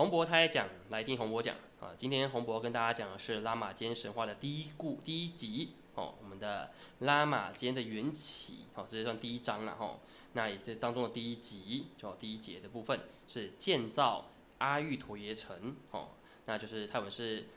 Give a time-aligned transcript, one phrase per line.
[0.00, 1.92] 洪博他也讲，来听洪博讲啊。
[1.98, 6.70] 今天洪博跟大家讲的是拉玛坚神话的第一故第一集哦，我们的
[7.00, 9.98] 拉玛间的缘起哦，这是算第一章了哈。
[10.32, 12.98] 那也是当中的第一集，就第一节的部分
[13.28, 16.08] 是建造阿育陀耶城哦，
[16.46, 17.48] 那就是泰文是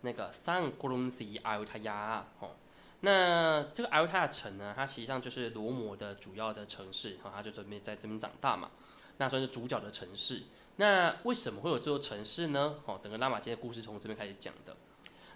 [0.00, 2.52] 那个桑古隆西阿尤塔亚哦。
[3.00, 8.70] 那这个阿尤塔亚城呢，它实际上就是罗摩的主要的城市哈，他就准备在这边长大嘛，
[9.18, 10.44] 那算是主角的城市。
[10.76, 12.76] 那为什么会有这座城市呢？
[12.86, 14.74] 哦，整个拉玛间的故事从这边开始讲的。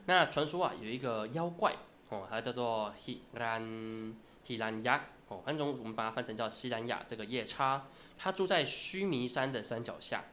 [0.06, 1.74] 那传说啊，有一个妖怪
[2.08, 7.86] 哦，它叫做希兰希兰亚哦，反正我们把它翻成叫西兰亚这个夜叉，
[8.16, 10.24] 它住在须弥山的山脚下。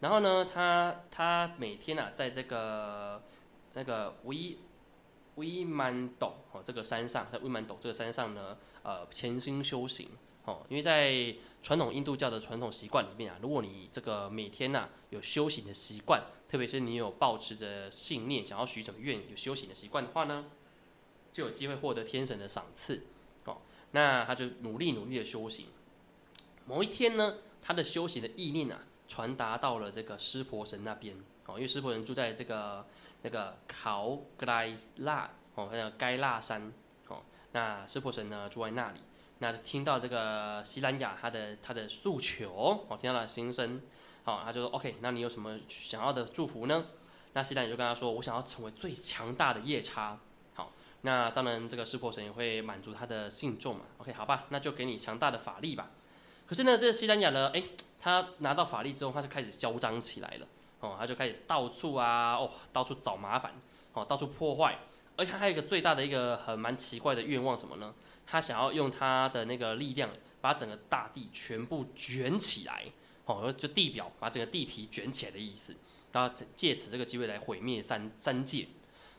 [0.00, 3.22] 然后呢，他他每天啊，在这个
[3.74, 4.58] 那个维
[5.36, 10.08] 维曼斗哦这个山上，在维曼斗这个山上呢，呃，潜心修行。
[10.48, 20.46] 哦，因为在传统印度教的传统习惯里面啊，如果你这个每天呐有修行的习惯，特别是你有保持着信念，想要许什么愿，有修行的习惯的话呢，
[21.34, 23.04] 就有机会获得天神的赏赐。
[23.44, 23.58] 哦，
[23.90, 25.66] 那他就努力努力的修行。
[26.64, 31.14] 某一天呢，他的修行的意念啊，传达到了这个湿婆神那边。
[31.44, 32.86] 哦，因为湿婆神住在这个
[33.20, 36.72] 那个考格莱拉哦，那个该拉山。
[37.08, 37.20] 哦，
[37.52, 39.00] 那湿婆神呢住在那里。
[39.40, 43.80] 那就听到这个西兰雅他的他的诉求，哦，听到了心声，
[44.24, 46.86] 好，他就说 OK，那你有什么想要的祝福呢？
[47.34, 50.18] 那西兰雅就跟他说，我想要成为最强大的夜叉，
[50.54, 50.72] 好，
[51.02, 55.90] 那当然这个湿婆神也会满足他的信众嘛，OK，好吧，那就给你强大的法力吧。
[56.46, 57.62] 可是呢，这个西兰雅呢，哎，
[58.00, 60.46] 他拿到法力之后，他就开始嚣张起来了，
[60.80, 63.52] 哦，他就开始到处啊，哦，到处找麻烦，
[63.92, 64.78] 哦，到处破坏，
[65.16, 67.94] 而且他还有一个最大的一个很蛮奇怪的愿望什么呢？
[68.30, 72.84] 他想要用他的那个力量，把整个大地全部卷起来，
[73.24, 75.74] 哦，就地表把整个地皮卷起来的意思，
[76.12, 78.68] 然后借此这个机会来毁灭三三界，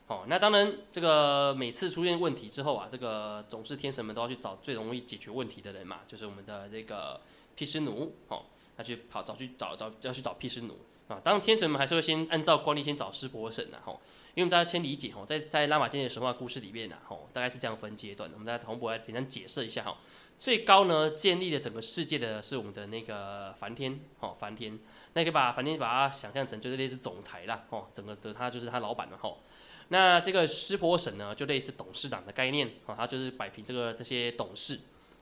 [0.08, 7.20] 哦，那当然这个每次出现问题之后啊，这个总是天神们都要去找最容易解决问题的人嘛，就是我们的这个
[7.56, 8.46] 毗湿奴，哦，
[8.80, 10.80] 他去跑找去找找要去找毗湿奴。
[11.10, 14.00] 啊，当然天神们还是会先按照惯例先找湿婆神呐，吼，
[14.36, 18.30] 因为我们大家先理解吼，在在拉玛间的神话故事里面呐，吼，大概是这样分阶段。
[18.32, 19.98] 我们在同步来简单解释一下哈，
[20.38, 24.80] 最高呢建立了整个世界的是我们的那个梵天，哦，梵天，
[25.14, 29.42] 那可以把梵天把它想象成就是类似总裁啦，哦，整个的他就是他老板了，吼。
[29.88, 34.80] 那这个湿婆神呢，就类似董事长的概念，哦，他就是摆平这个这些董事，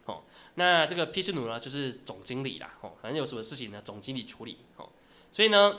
[0.07, 0.23] 哦，
[0.55, 4.89] 那这个皮斯奴呢，就是总经理啦，哦，反正有什么事情呢，总经理处理，哦。
[5.31, 5.77] 所以呢，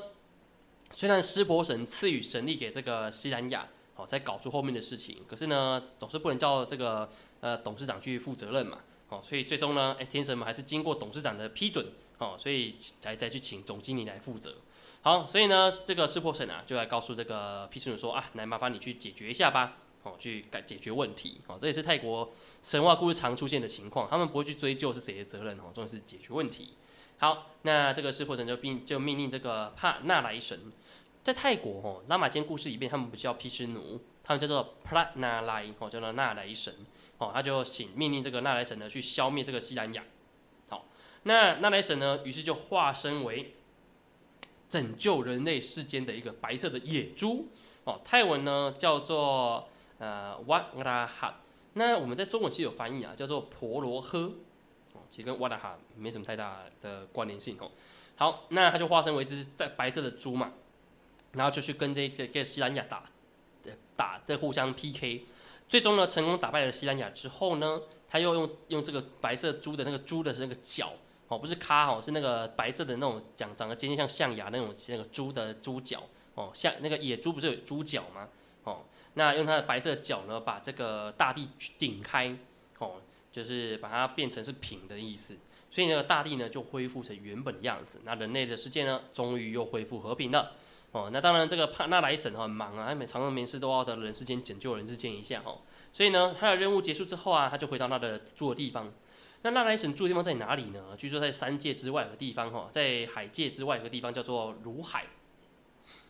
[0.93, 3.67] 虽然湿婆神赐予神力给这个西兰雅，
[3.97, 7.09] 哦，在搞出后面的事情，可是呢，总是不能叫这个
[7.41, 8.79] 呃董事长去负责任嘛，
[9.09, 11.87] 哦，所以最终呢，哎，天神们还是经过董事长的批准，
[12.19, 14.57] 哦，所以才再去请总经理来负责。
[15.01, 22.31] 好，所以呢，这个湿婆神啊，就来告诉这个皮斯奴说啊，来麻烦你去解决一下吧，哦，去改解决问题，哦，这也是泰国
[22.63, 26.75] 神话故事常出现的情况，他们不会去追究是谁的责任，哦，重点是解决问题。
[27.19, 30.73] 好，那这个湿婆神就命就命令这个帕纳莱神，
[31.25, 36.73] 在泰国哦，拉玛间故事里面，他们不叫毗湿奴，他们叫做帕拉那莱哦，叫做纳莱神
[37.19, 40.05] 哦，他就请命令这个纳莱神呢去消灭这个西兰雅。
[40.69, 40.87] 好，
[41.25, 43.55] 那纳莱神呢，于是就化身为
[44.71, 47.49] 拯救人类世间的一个白色的野猪
[47.83, 51.41] 哦，泰文呢叫做呃瓦拉哈，
[51.75, 54.33] 那我们在中文其实有翻译啊，叫做婆罗诃。
[55.11, 57.71] 其实跟瓦达哈没什么太大的关联性哦。
[58.17, 60.53] 好，那他就化身为一只在白色的猪嘛，
[61.33, 63.05] 然后就去跟这个跟西兰雅打，
[63.97, 65.25] 打在互相 PK，
[65.67, 70.93] 最终呢成功打败了西兰雅之后呢，他又用用这个白色猪的那个猪的那个角
[71.29, 76.03] 哦，不是咖哦，是那个白色的那种长长得尖尖像象牙那种那个猪的猪角
[76.35, 78.29] 哦，像那个野猪不是有猪角吗？
[78.65, 78.83] 哦，
[79.19, 81.49] 那用它的白色角呢，把这个大地
[81.79, 82.35] 顶开
[82.79, 83.03] 哦。
[83.31, 85.37] 就是把它变成是平的意思，
[85.71, 90.53] 所以那个大地呢就恢复成原本的样子，那人类的世界呢终于又恢复和平了。
[90.93, 95.59] 哦，那当然这个帕纳莱神很忙啊，他每常常没事都要到人世间拯救人世间一下哦。
[95.93, 98.91] 所以呢，他的任务结束之后啊，他就回到他的住的地方。
[99.43, 100.97] 那纳莱神住的地方在哪里呢？
[100.97, 105.05] 据说在三界之外有个地方哈，在海界之外有个地方叫做如海。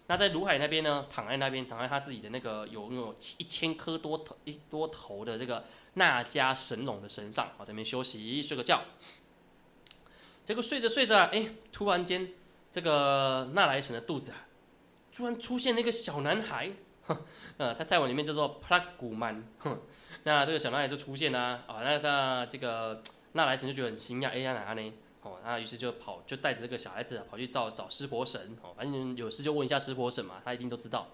[0.08, 5.64] 那在卢海那边呢，躺在那边，躺在他自己的那个有那种一千颗多头一多头的这个
[5.94, 8.82] 那迦神龙的身上，好，这边休息睡个觉。
[10.46, 12.30] 结果睡着睡着，哎，突然间
[12.72, 14.48] 这个纳莱神的肚子啊，
[15.12, 16.70] 突然出现了一个小男孩，
[17.58, 19.78] 呃，他泰文里面叫做普拉古曼，哼，
[20.24, 23.02] 那这个小男孩就出现啦，啊，那他这个
[23.32, 24.92] 纳莱神就觉得很惊讶，哎呀哪呢？
[25.28, 31.08] 哦，那于是就跑就带着这个小孩子跑去找找湿婆神，哦，反正有事就问一下湿婆神嘛，他一定都知道。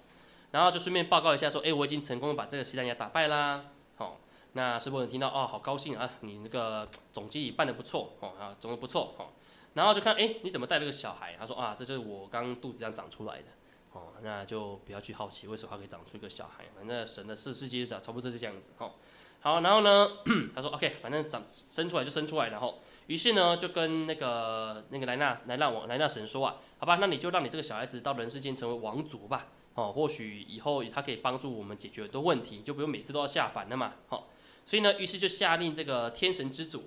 [0.53, 3.65] 然后就顺便报告一下说，哎，我已经成功把这个西兰牙打败啦。
[3.97, 4.17] 哦，
[4.53, 9.27] 那湿婆神听到哦，好高兴啊，你那个总经理办得不错，哦啊，总的不错，哦。
[9.75, 11.35] 然后就看，哎，你怎么带这个小孩？
[11.37, 13.45] 他说啊，这就是我刚肚子上长出来的。
[13.95, 18.73] 哦，那就不要去好奇为什么它可以长出一个小孩，反正神的世世界长差不多是这样子。
[18.79, 18.93] 哦，
[19.41, 20.11] 好，然后呢，
[20.55, 29.49] 他说 OK，反正长生出来就生出来，然后于是呢就跟那个那个莱纳莱纳王莱纳神说啊，好吧，那你就让你这个小孩子到人世间成为王族吧。
[29.75, 33.95] 哦，或许以后他可以帮助我们解决很多问题，就不用每次都要下凡了嘛。
[34.07, 34.29] 好，
[34.65, 36.85] 所以呢，于是就下令这个天神之主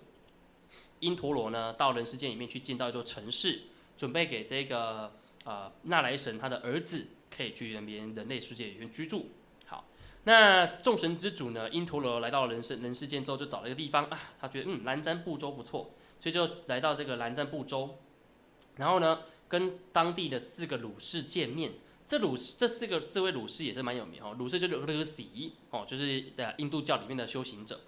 [1.00, 3.63] 因陀罗呢，到人世间里面去建造一座城市，
[3.98, 5.12] 准备给这个
[5.48, 9.32] 呃纳莱神他的儿子可以去那边人类世界里面居住。
[9.66, 9.86] 好，
[10.26, 17.98] 那众神之主呢，因陀罗来到人世人世间之后，就找了一个地方啊，他觉得嗯蓝瞻部洲不错，所以就来到这个蓝瞻部洲，
[18.76, 21.72] 然后呢，跟当地的四个鲁士见面。
[22.06, 27.80] 这鲁这四个四位鲁士也是蛮有名哦，鲁士就是勒西哦，就是的印度教里面的修行者。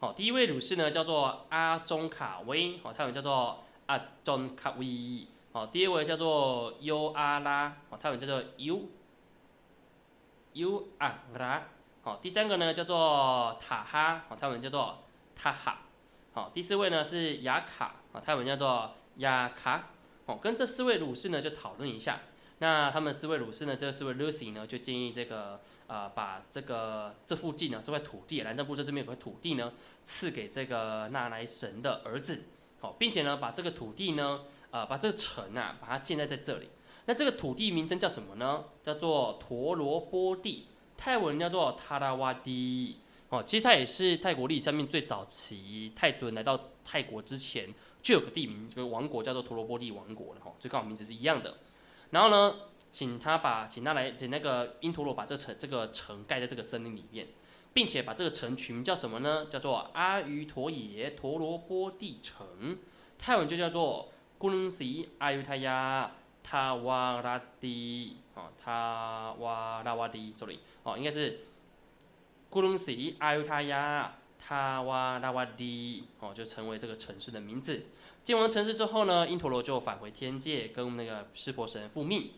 [0.00, 5.26] 哦，第一位鲁士呢叫做阿中卡威，哦，泰文叫做阿中卡威。
[5.52, 8.82] 哦，第二位叫做优阿拉，哦，泰文叫做优
[10.54, 11.64] 优阿拉。
[12.02, 15.04] 好，第三个呢叫做塔哈，哦，泰文叫做
[15.36, 15.82] 塔哈。
[16.32, 19.90] 好，第四位呢是雅卡，哦，泰文叫做雅卡。
[20.26, 22.20] 哦，跟这四位鲁士呢就讨论一下。
[22.58, 23.74] 那他们四位鲁士呢？
[23.74, 29.72] 这四位 Lucy 呢，就建议这个呃，把这个这附近呢这块土地，蓝湛部这这边有块土地呢，
[30.04, 32.44] 赐给这个纳莱神的儿子，
[32.78, 36.68] 好，并且呢，把这个土地呢，呃，把这个城啊，把它建在在这里。
[37.04, 38.64] 那这个土地名称叫什么呢？
[38.82, 40.66] 叫做陀罗波地，
[40.96, 42.96] 泰文叫做塔拉瓦迪。
[43.28, 47.72] 哦，其实它也是泰国历史上面最早期泰族人来到泰国之前
[48.02, 51.58] 就有个地名，这个王国叫做陀罗波地王国了哈，就刚好名字是一样的。
[52.10, 52.56] 然后呢，
[52.90, 57.28] 请他把，请他来，请那个因陀罗把这城这个城盖在这个森林里面，
[57.72, 59.46] 并且把这个城取名叫什么呢？
[59.50, 62.78] 叫做阿瑜陀耶陀罗波地城，
[63.18, 64.12] 泰文就叫做
[64.42, 66.10] 古隆西阿瑜塔亚
[66.42, 71.42] 塔瓦拉蒂，哦，塔瓦拉瓦迪，sorry，哦，应该是
[72.50, 77.86] 古隆西阿尤塔亚塔瓦拉瓦迪，哦，就成为这个城市的名字。
[78.24, 82.32] 建完城市之后呢，因陀罗就返回天界，跟那个湿婆神复命。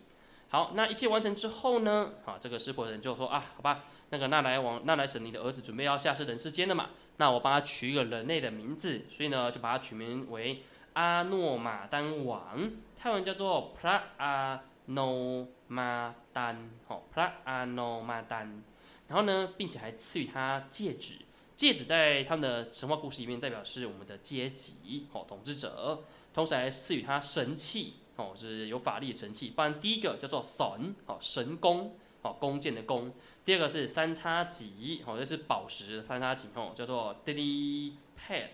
[0.51, 10.63] 好，那一切完成之后呢，啊，这个湿婆神就说啊，好吧，那个纳莱王、纳莱神，你的儿子准备要下世人世间了嘛，那我帮他取一个人类的名字，所以呢，就把他取名为
[10.95, 16.57] 阿诺马丹王，泰文叫做 Pra A No Ma Dan，
[16.87, 18.63] 好，Pra A No Ma Dan，
[19.09, 21.19] 然后呢，并且还赐予他戒指。
[21.57, 26.03] 戒指在他们的神话故事里面代表是我们的阶级，哦，统治者，
[26.33, 29.51] 同时还赐予他神器，哦，是有法力的神器。
[29.51, 33.13] 不然第一个叫做神，哦，神弓，哦，弓箭的弓。
[33.45, 38.49] 第二个是三叉戟，哦，这是宝石三叉戟，哦，叫做 d i pad。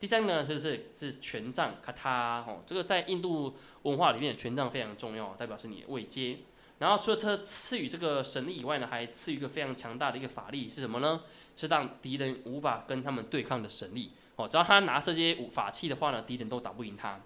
[0.00, 6.38] 第三个呢就是是权杖，卡塔，哦，这个在印度文化里面权杖非常重要，代表是你的位阶。
[6.78, 11.22] 然后除了这赐予这个神力以外呢，还赐予一个非常强大的一个法力是什么呢？
[11.56, 14.12] 是让敌人无法跟他们对抗的神力。
[14.36, 17.20] 哦，只要他拿这些法器的话呢，敌人都打不赢他。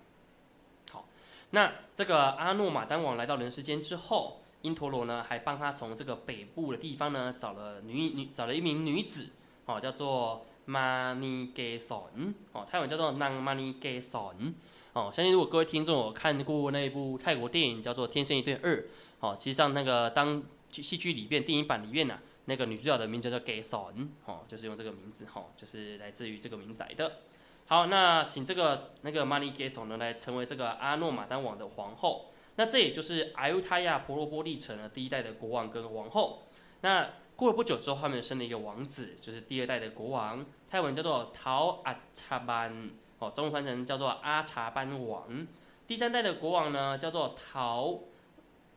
[0.91, 1.07] 好，
[1.50, 9.29] 那这个阿诺马丹王来到人世间之后，因陀罗呢还帮他从这个北部的地方呢找了女女找了一名女子，
[9.67, 14.54] 哦，叫做 Mani Gason，哦，泰文叫做 Nang Mani Gason。
[14.92, 18.76] 哦，相信如果各位听众有看过那一部泰国电影叫做《天生一对二》，
[19.21, 27.21] 哦，其实上那个当戏剧里边电影版里面呢，那个女主角的名字叫 Gay Son，哦，就是用这个名字，哈，就是来自于这个名字来的。
[27.66, 32.26] 好，那请这个那个 Money Gay Son 呢来成为这个阿诺马丹王的皇后。
[32.57, 36.42] 那这也就是阿尤塔亚婆罗波利城的第一代的国王跟王后。
[36.83, 37.09] 那
[37.42, 42.88] 过了不久之后，他们生了一个王子，就是第二代的国王，泰文叫做陶阿查班。
[43.18, 45.44] 哦，中文翻成叫做阿查班王。
[45.84, 47.99] 第三代的国王呢，叫做陶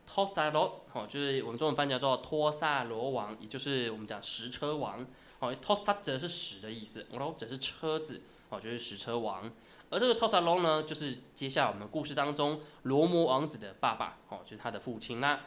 [0.04, 5.06] 托萨罗，哦，就是我们中文翻译叫做托萨罗王，也就是我们讲石车王。
[5.38, 9.48] 哦，托萨则是石的意思，罗则是车子，哦，就是石车王。
[9.90, 15.42] 而这个托萨罗呢，就是接下来我们故事当中罗摩王子的爸爸，哦，就是他的父亲啦。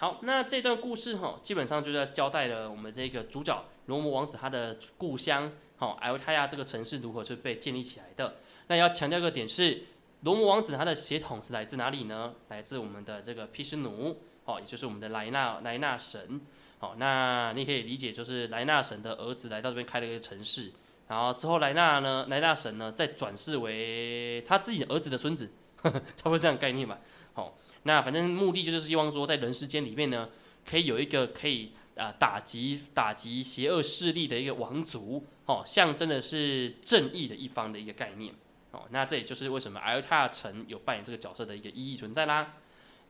[0.00, 5.52] 好，那这段故事哈，基本上就在交代了我们这个主角罗摩王子他的故乡。
[5.76, 8.36] 好，艾维泰亚这个城市如何是被建立起来的？
[8.68, 9.82] 那要强调一个点是，
[10.22, 12.32] 罗摩王子他的血统是来自哪里呢？
[12.48, 14.16] 来自我们的这个毗湿奴，
[14.46, 16.40] 哦，也就是我们的莱纳莱纳神。
[16.78, 20.72] 好，那你可以理解就是莱纳神的儿子来到这边开了一个城市，
[21.08, 25.50] 然后之后莱纳呢，莱纳神呢再转世为他自己的儿子的孙子，
[26.16, 26.98] 差不多这样概念吧。
[27.34, 30.28] 好，那反正目的就是希望说在人世间里面呢，
[30.68, 38.34] 可以有一个可以啊打击打击邪恶势力的一个王族，哦，象征的是正义的一方的一个概念。
[38.72, 42.54] 哦，那这也就是为什么阿尔塔城有扮演这个角色的一个意义存在啦。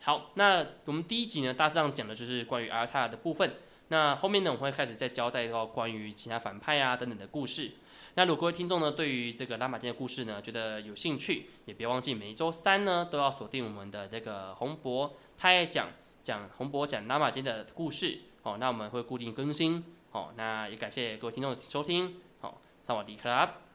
[0.00, 3.54] 好，那我们第一集呢，大致上讲的就是关于阿尔塔的部分。
[3.92, 7.72] 那后面呢，我们会开始再交代到关于其他反派啊等等的故事。
[8.14, 15.88] 那如果各位听众呢，对于这个拉玛金的故事呢，觉得有兴趣，也别忘记每一周三呢都要锁定我们的这个洪博，他也讲
[16.22, 18.18] 讲洪博讲拉玛金的故事。
[18.42, 19.84] 哦，那我们会固定更新。
[20.12, 22.16] 哦，那也感谢各位听众的收听。
[22.40, 23.69] 好，萨瓦迪卡。